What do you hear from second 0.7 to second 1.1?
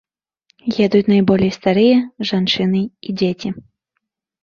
Едуць